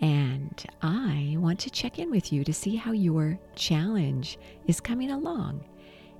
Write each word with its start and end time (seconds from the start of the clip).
And 0.00 0.64
I 0.82 1.36
want 1.38 1.60
to 1.60 1.70
check 1.70 2.00
in 2.00 2.10
with 2.10 2.32
you 2.32 2.42
to 2.42 2.52
see 2.52 2.74
how 2.74 2.90
your 2.90 3.38
challenge 3.54 4.36
is 4.66 4.80
coming 4.80 5.12
along. 5.12 5.64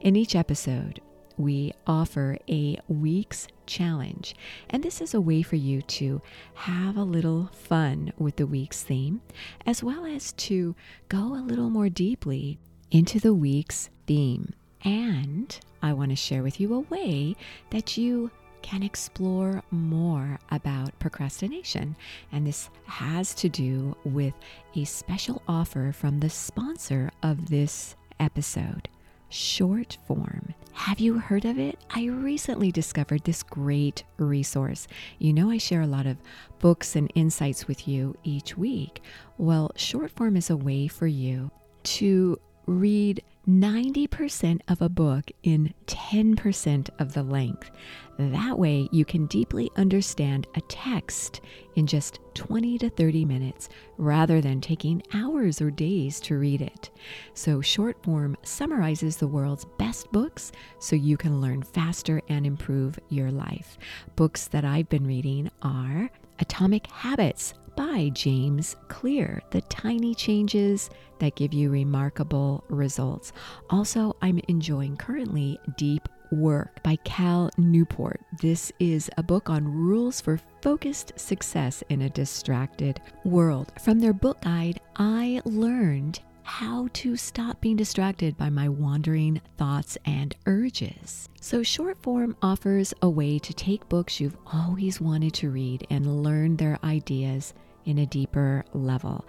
In 0.01 0.15
each 0.15 0.37
episode, 0.37 1.01
we 1.37 1.73
offer 1.89 2.39
a 2.49 2.79
week's 2.87 3.49
challenge. 3.67 4.37
And 4.71 4.85
this 4.85 5.01
is 5.01 5.15
a 5.15 5.21
way 5.21 5.43
for 5.43 5.57
you 5.57 5.83
to 5.83 6.23
have 6.55 6.97
a 6.97 7.03
little 7.03 7.51
fun 7.53 8.13
with 8.17 8.37
the 8.37 8.47
week's 8.47 8.85
theme, 8.85 9.23
as 9.67 9.83
well 9.83 10.05
as 10.05 10.33
to 10.35 10.77
go 11.09 11.35
a 11.35 11.43
little 11.43 11.69
more 11.69 11.89
deeply 11.89 12.61
into 12.93 13.19
the 13.19 13.35
week's 13.35 13.91
theme. 14.07 14.53
And 14.83 15.59
I 15.85 15.93
want 15.93 16.13
to 16.13 16.17
share 16.17 16.43
with 16.43 16.61
you 16.61 16.73
a 16.73 16.81
way 16.81 17.37
that 17.69 17.99
you 17.99 18.31
can 18.63 18.83
explore 18.83 19.63
more 19.71 20.39
about 20.51 20.99
procrastination. 20.99 21.95
And 22.33 22.47
this 22.47 22.71
has 22.87 23.35
to 23.35 23.51
do 23.51 23.95
with 24.03 24.33
a 24.75 24.87
special 24.87 25.43
offer 25.47 25.93
from 25.93 26.21
the 26.21 26.31
sponsor 26.31 27.11
of 27.23 27.51
this 27.51 27.97
episode. 28.19 28.89
Shortform. 29.31 30.55
Have 30.73 31.01
you 31.01 31.19
heard 31.19 31.45
of 31.45 31.59
it? 31.59 31.79
I 31.91 32.07
recently 32.07 32.73
discovered 32.73 33.25
this 33.25 33.43
great 33.43 34.05
resource. 34.17 34.89
You 35.19 35.35
know, 35.35 35.51
I 35.51 35.59
share 35.59 35.83
a 35.83 35.87
lot 35.87 36.07
of 36.07 36.17
books 36.61 36.97
and 36.97 37.13
insights 37.15 37.69
with 37.69 37.87
you 37.87 38.17
each 38.25 38.57
week. 38.57 39.03
Well, 39.37 39.71
Shortform 39.77 40.39
is 40.39 40.49
a 40.49 40.57
way 40.57 40.87
for 40.89 41.07
you 41.07 41.51
to 41.83 42.39
read 42.67 43.23
90% 43.49 44.61
of 44.69 44.81
a 44.81 44.89
book 44.89 45.31
in 45.43 45.75
10% 45.87 46.89
of 46.99 47.13
the 47.13 47.23
length. 47.23 47.71
That 48.19 48.59
way, 48.59 48.89
you 48.91 49.05
can 49.05 49.27
deeply 49.27 49.71
understand 49.77 50.47
a 50.55 50.61
text 50.63 51.41
in 51.75 51.87
just 51.87 52.21
20 52.35 52.79
to 52.79 52.89
30 52.89 53.25
minutes 53.25 53.69
rather 53.99 54.41
than 54.41 54.61
taking 54.61 55.03
hours 55.13 55.61
or 55.61 55.71
days 55.71 56.21
to 56.21 56.39
read 56.39 56.63
it. 56.63 56.91
So, 57.35 57.59
Shortform 57.59 58.37
summarizes 58.45 59.17
the 59.17 59.29
world's 59.29 59.67
best 59.79 60.11
books 60.11 60.53
so 60.79 60.97
you 60.97 61.17
can 61.17 61.41
learn 61.41 61.63
faster 61.63 62.23
and 62.29 62.47
improve 62.47 62.99
your 63.11 63.31
life. 63.31 63.77
Books 64.17 64.49
that 64.49 64.65
I've 64.65 64.89
been 64.89 65.07
reading 65.07 65.51
are 65.61 66.09
Atomic 66.39 66.87
Habits 66.87 67.53
by 67.77 68.11
James 68.13 68.77
Clear, 68.89 69.43
the 69.51 69.61
tiny 69.63 70.15
changes 70.15 70.91
that 71.19 71.37
give 71.37 71.53
you 71.53 71.71
remarkable 71.71 72.65
results. 72.69 73.33
Also, 73.71 74.17
I'm 74.23 74.41
enjoying 74.49 74.97
currently 74.97 75.59
Deep 75.77 76.09
Work 76.33 76.83
by 76.83 76.97
Cal 77.05 77.51
Newport. 77.57 78.21
This 78.41 78.73
is 78.79 79.11
a 79.17 79.23
book 79.23 79.51
on 79.51 79.67
rules 79.67 80.21
for 80.21 80.41
focused 80.63 81.13
success 81.17 81.83
in 81.89 82.03
a 82.03 82.11
distracted 82.11 83.01
world. 83.25 83.73
From 83.83 84.01
their 84.01 84.13
book 84.13 84.41
guide, 84.43 84.81
I 84.97 85.41
learned 85.45 86.21
how 86.43 86.89
to 86.93 87.17
stop 87.17 87.61
being 87.61 87.77
distracted 87.77 88.37
by 88.37 88.51
my 88.51 88.69
wandering 88.69 89.41
thoughts 89.57 89.97
and 90.05 90.35
urges. 90.47 91.29
So, 91.41 91.61
Shortform 91.61 92.35
offers 92.43 92.93
a 93.01 93.09
way 93.09 93.39
to 93.39 93.55
take 93.55 93.89
books 93.89 94.21
you've 94.21 94.37
always 94.53 95.01
wanted 95.01 95.33
to 95.35 95.51
read 95.51 95.87
and 95.91 96.23
learn 96.23 96.57
their 96.57 96.79
ideas 96.85 97.55
in 97.85 97.99
a 97.99 98.07
deeper 98.07 98.65
level. 98.73 99.25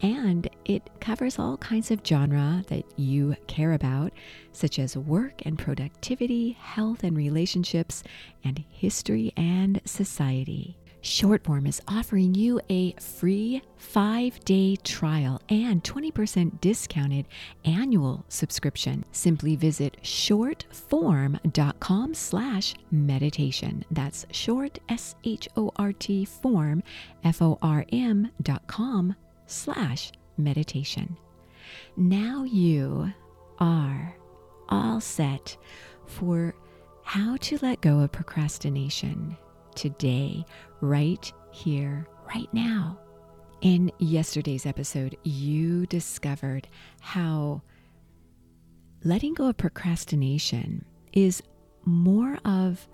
And 0.00 0.48
it 0.64 0.82
covers 1.00 1.38
all 1.38 1.56
kinds 1.58 1.92
of 1.92 2.00
genre 2.04 2.64
that 2.68 2.84
you 2.96 3.36
care 3.46 3.72
about, 3.72 4.12
such 4.50 4.80
as 4.80 4.96
work 4.96 5.42
and 5.44 5.56
productivity, 5.56 6.52
health 6.52 7.04
and 7.04 7.16
relationships, 7.16 8.02
and 8.42 8.64
history 8.68 9.32
and 9.36 9.80
society. 9.84 10.76
Shortform 11.02 11.66
is 11.66 11.82
offering 11.88 12.36
you 12.36 12.60
a 12.70 12.92
free 12.92 13.60
five 13.76 14.38
day 14.44 14.76
trial 14.76 15.42
and 15.48 15.82
20% 15.82 16.60
discounted 16.60 17.26
annual 17.64 18.24
subscription. 18.28 19.04
Simply 19.10 19.56
visit 19.56 19.96
shortform.com 20.02 22.14
slash 22.14 22.76
meditation. 22.92 23.84
That's 23.90 24.26
short, 24.30 24.78
S 24.88 25.16
H 25.24 25.48
O 25.56 25.72
R 25.74 25.92
T 25.92 26.24
form, 26.24 26.84
F 27.24 27.42
O 27.42 27.58
R 27.60 27.84
M 27.90 28.30
dot 28.40 28.68
com 28.68 29.16
slash 29.46 30.12
meditation. 30.38 31.16
Now 31.96 32.44
you 32.44 33.12
are 33.58 34.14
all 34.68 35.00
set 35.00 35.56
for 36.06 36.54
how 37.02 37.38
to 37.38 37.58
let 37.60 37.80
go 37.80 37.98
of 37.98 38.12
procrastination 38.12 39.36
today, 39.74 40.44
right 40.80 41.32
here, 41.50 42.06
right 42.34 42.52
now. 42.52 42.98
In 43.60 43.92
yesterday's 43.98 44.66
episode, 44.66 45.16
you 45.22 45.86
discovered 45.86 46.66
how 47.00 47.62
letting 49.04 49.34
go 49.34 49.48
of 49.48 49.56
procrastination 49.56 50.84
is 51.12 51.42
more 51.84 52.38
of 52.44 52.88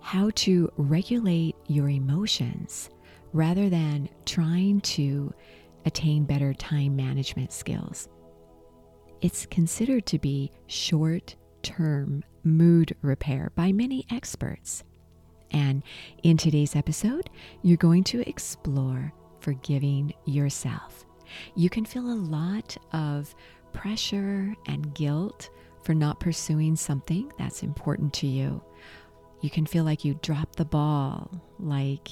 how 0.00 0.30
to 0.34 0.70
regulate 0.76 1.54
your 1.68 1.88
emotions 1.88 2.90
rather 3.32 3.70
than 3.70 4.08
trying 4.26 4.80
to 4.80 5.32
attain 5.86 6.24
better 6.24 6.52
time 6.54 6.96
management 6.96 7.52
skills. 7.52 8.08
It's 9.20 9.46
considered 9.46 10.06
to 10.06 10.18
be 10.18 10.50
short 10.66 11.36
term 11.62 12.24
mood 12.44 12.96
repair 13.02 13.52
by 13.54 13.72
many 13.72 14.04
experts. 14.10 14.82
And 15.52 15.82
in 16.22 16.36
today's 16.36 16.74
episode, 16.74 17.30
you're 17.62 17.76
going 17.76 18.04
to 18.04 18.28
explore 18.28 19.12
forgiving 19.40 20.14
yourself. 20.24 21.04
You 21.54 21.70
can 21.70 21.84
feel 21.84 22.06
a 22.10 22.14
lot 22.14 22.76
of 22.92 23.34
pressure 23.72 24.54
and 24.66 24.94
guilt 24.94 25.50
for 25.82 25.94
not 25.94 26.20
pursuing 26.20 26.76
something 26.76 27.32
that's 27.38 27.62
important 27.62 28.12
to 28.14 28.26
you. 28.26 28.62
You 29.40 29.50
can 29.50 29.66
feel 29.66 29.84
like 29.84 30.04
you 30.04 30.18
dropped 30.22 30.56
the 30.56 30.64
ball, 30.64 31.30
like 31.58 32.08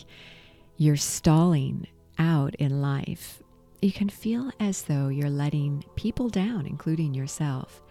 you're 0.76 0.96
stalling 0.96 1.86
out 2.18 2.54
in 2.56 2.82
life. 2.82 3.42
You 3.80 3.92
can 3.92 4.08
feel 4.08 4.50
as 4.58 4.82
though 4.82 5.08
you're 5.08 5.30
letting 5.30 5.84
people 5.94 6.28
down, 6.28 6.66
including 6.66 7.14
yourself. 7.14 7.82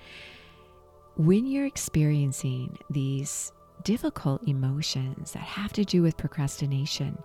When 1.16 1.48
you're 1.48 1.66
experiencing 1.66 2.78
these 2.90 3.52
difficult 3.84 4.48
emotions 4.48 5.32
that 5.32 5.44
have 5.44 5.74
to 5.74 5.86
do 5.86 6.02
with 6.02 6.18
procrastination, 6.18 7.18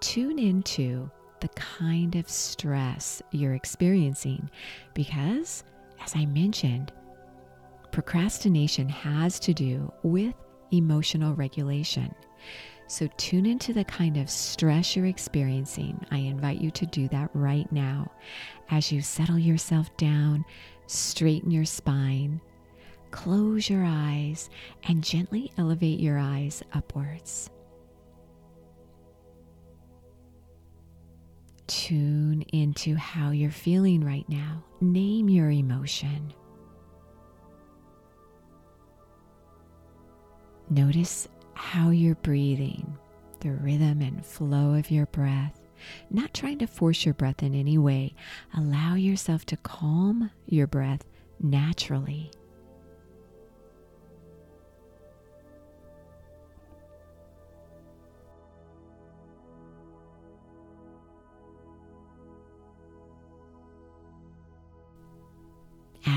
tune 0.00 0.38
into 0.38 1.10
the 1.40 1.48
kind 1.48 2.16
of 2.16 2.28
stress 2.28 3.22
you're 3.30 3.54
experiencing 3.54 4.48
because, 4.94 5.64
as 6.02 6.14
I 6.16 6.26
mentioned, 6.26 6.92
procrastination 7.92 8.88
has 8.88 9.38
to 9.40 9.52
do 9.52 9.92
with 10.02 10.34
emotional 10.72 11.34
regulation. 11.34 12.14
So, 12.86 13.08
tune 13.16 13.46
into 13.46 13.72
the 13.72 13.84
kind 13.84 14.16
of 14.16 14.28
stress 14.28 14.94
you're 14.94 15.06
experiencing. 15.06 16.04
I 16.10 16.18
invite 16.18 16.60
you 16.60 16.70
to 16.72 16.86
do 16.86 17.08
that 17.08 17.30
right 17.32 17.70
now 17.72 18.10
as 18.70 18.92
you 18.92 19.00
settle 19.00 19.38
yourself 19.38 19.94
down, 19.96 20.44
straighten 20.86 21.50
your 21.50 21.64
spine, 21.64 22.40
close 23.14 23.70
your 23.70 23.84
eyes 23.86 24.50
and 24.82 25.04
gently 25.04 25.52
elevate 25.56 26.00
your 26.00 26.18
eyes 26.18 26.64
upwards. 26.72 27.48
Tune 31.68 32.42
into 32.52 32.96
how 32.96 33.30
you're 33.30 33.52
feeling 33.52 34.04
right 34.04 34.28
now. 34.28 34.64
name 34.80 35.28
your 35.28 35.50
emotion. 35.52 36.34
Notice 40.68 41.28
how 41.54 41.90
you're 41.90 42.16
breathing, 42.16 42.98
the 43.40 43.52
rhythm 43.52 44.02
and 44.02 44.26
flow 44.26 44.74
of 44.74 44.90
your 44.90 45.06
breath. 45.06 45.60
Not 46.10 46.34
trying 46.34 46.58
to 46.58 46.66
force 46.66 47.04
your 47.04 47.14
breath 47.14 47.44
in 47.44 47.54
any 47.54 47.78
way. 47.78 48.16
Allow 48.56 48.96
yourself 48.96 49.46
to 49.46 49.56
calm 49.56 50.32
your 50.46 50.66
breath 50.66 51.04
naturally. 51.40 52.32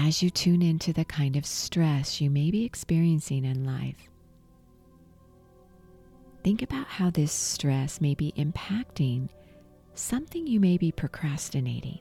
As 0.07 0.23
you 0.23 0.29
tune 0.29 0.61
into 0.61 0.93
the 0.93 1.03
kind 1.03 1.35
of 1.35 1.45
stress 1.45 2.21
you 2.21 2.29
may 2.29 2.49
be 2.49 2.63
experiencing 2.63 3.43
in 3.43 3.65
life, 3.65 4.09
think 6.45 6.61
about 6.61 6.87
how 6.87 7.09
this 7.09 7.33
stress 7.33 7.99
may 7.99 8.15
be 8.15 8.31
impacting 8.37 9.27
something 9.95 10.47
you 10.47 10.61
may 10.61 10.77
be 10.77 10.93
procrastinating. 10.93 11.99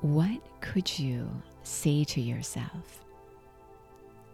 What 0.00 0.40
could 0.62 0.98
you 0.98 1.30
say 1.62 2.04
to 2.04 2.22
yourself? 2.22 3.04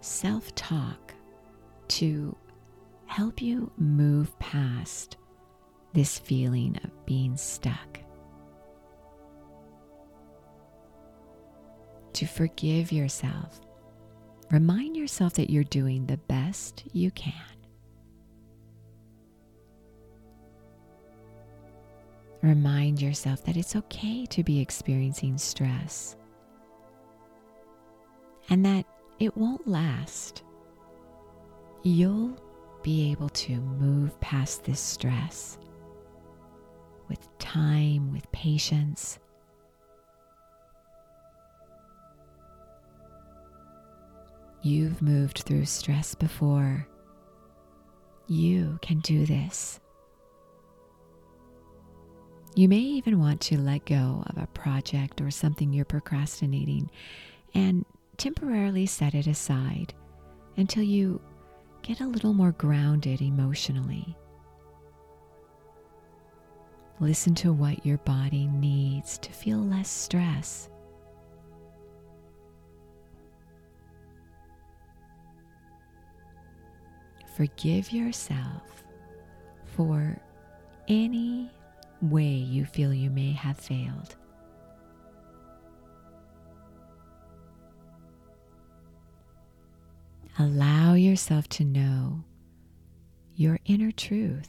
Self 0.00 0.54
talk 0.54 1.12
to 1.88 2.36
help 3.12 3.42
you 3.42 3.70
move 3.76 4.38
past 4.38 5.18
this 5.92 6.18
feeling 6.18 6.80
of 6.82 7.04
being 7.04 7.36
stuck. 7.36 8.00
To 12.14 12.24
forgive 12.24 12.90
yourself. 12.90 13.60
Remind 14.50 14.96
yourself 14.96 15.34
that 15.34 15.50
you're 15.50 15.62
doing 15.64 16.06
the 16.06 16.16
best 16.16 16.84
you 16.94 17.10
can. 17.10 17.34
Remind 22.40 23.02
yourself 23.02 23.44
that 23.44 23.58
it's 23.58 23.76
okay 23.76 24.24
to 24.24 24.42
be 24.42 24.58
experiencing 24.58 25.36
stress 25.36 26.16
and 28.48 28.64
that 28.64 28.86
it 29.18 29.36
won't 29.36 29.68
last. 29.68 30.44
You'll 31.82 32.38
be 32.82 33.10
able 33.10 33.28
to 33.30 33.56
move 33.56 34.18
past 34.20 34.64
this 34.64 34.80
stress 34.80 35.58
with 37.08 37.26
time, 37.38 38.12
with 38.12 38.30
patience. 38.32 39.18
You've 44.62 45.02
moved 45.02 45.38
through 45.40 45.64
stress 45.66 46.14
before. 46.14 46.86
You 48.28 48.78
can 48.80 49.00
do 49.00 49.26
this. 49.26 49.80
You 52.54 52.68
may 52.68 52.78
even 52.78 53.18
want 53.18 53.40
to 53.42 53.58
let 53.58 53.86
go 53.86 54.22
of 54.26 54.36
a 54.36 54.46
project 54.48 55.20
or 55.20 55.30
something 55.30 55.72
you're 55.72 55.84
procrastinating 55.84 56.90
and 57.54 57.84
temporarily 58.18 58.86
set 58.86 59.14
it 59.14 59.26
aside 59.26 59.94
until 60.56 60.82
you 60.82 61.20
get 61.82 62.00
a 62.00 62.06
little 62.06 62.32
more 62.32 62.52
grounded 62.52 63.20
emotionally. 63.20 64.16
Listen 67.00 67.34
to 67.34 67.52
what 67.52 67.84
your 67.84 67.98
body 67.98 68.46
needs 68.46 69.18
to 69.18 69.32
feel 69.32 69.58
less 69.58 69.88
stress. 69.88 70.68
Forgive 77.36 77.92
yourself 77.92 78.84
for 79.64 80.20
any 80.86 81.50
way 82.02 82.28
you 82.28 82.64
feel 82.64 82.92
you 82.92 83.10
may 83.10 83.32
have 83.32 83.56
failed. 83.56 84.16
Allow 90.38 90.94
yourself 90.94 91.48
to 91.50 91.64
know 91.64 92.24
your 93.34 93.58
inner 93.66 93.92
truth. 93.92 94.48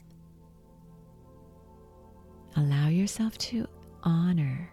Allow 2.55 2.87
yourself 2.87 3.37
to 3.39 3.67
honor 4.03 4.71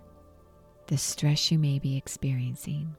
the 0.86 0.98
stress 0.98 1.50
you 1.50 1.58
may 1.58 1.78
be 1.78 1.96
experiencing. 1.96 2.94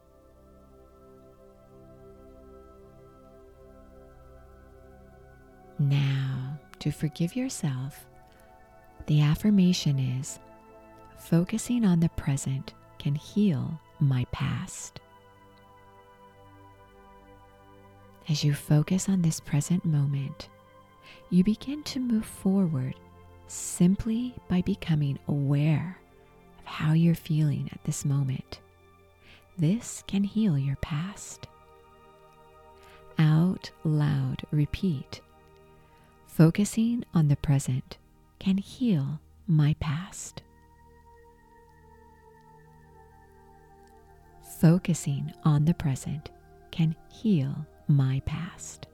Now, 5.79 6.59
to 6.79 6.91
forgive 6.91 7.35
yourself, 7.35 8.07
the 9.07 9.21
affirmation 9.21 9.99
is 9.99 10.39
focusing 11.17 11.85
on 11.85 11.99
the 11.99 12.09
present 12.09 12.73
can 12.99 13.15
heal 13.15 13.79
my 13.99 14.25
past. 14.31 14.99
As 18.31 18.45
you 18.45 18.53
focus 18.53 19.09
on 19.09 19.21
this 19.21 19.41
present 19.41 19.83
moment, 19.83 20.47
you 21.29 21.43
begin 21.43 21.83
to 21.83 21.99
move 21.99 22.25
forward 22.25 22.95
simply 23.47 24.33
by 24.47 24.61
becoming 24.61 25.19
aware 25.27 25.99
of 26.57 26.65
how 26.65 26.93
you're 26.93 27.13
feeling 27.13 27.69
at 27.73 27.83
this 27.83 28.05
moment. 28.05 28.61
This 29.57 30.05
can 30.07 30.23
heal 30.23 30.57
your 30.57 30.77
past. 30.77 31.47
Out 33.19 33.69
loud, 33.83 34.43
repeat. 34.51 35.19
Focusing 36.25 37.03
on 37.13 37.27
the 37.27 37.35
present 37.35 37.97
can 38.39 38.57
heal 38.57 39.19
my 39.45 39.75
past. 39.81 40.41
Focusing 44.61 45.33
on 45.43 45.65
the 45.65 45.73
present 45.73 46.29
can 46.71 46.95
heal 47.11 47.67
my 47.91 48.21
past. 48.25 48.87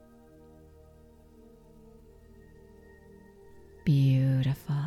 Beautiful. 3.84 4.84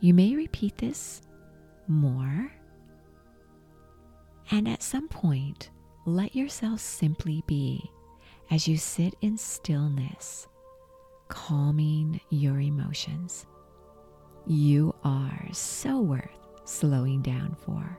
You 0.00 0.14
may 0.14 0.34
repeat 0.34 0.78
this 0.78 1.22
more, 1.86 2.52
and 4.50 4.68
at 4.68 4.82
some 4.82 5.08
point, 5.08 5.70
let 6.04 6.34
yourself 6.34 6.80
simply 6.80 7.42
be 7.46 7.90
as 8.50 8.66
you 8.68 8.76
sit 8.76 9.14
in 9.20 9.36
stillness 9.36 10.48
calming 11.28 12.20
your 12.30 12.60
emotions. 12.60 13.46
You 14.46 14.94
are 15.02 15.48
so 15.52 16.00
worth 16.00 16.30
slowing 16.64 17.22
down 17.22 17.56
for. 17.64 17.98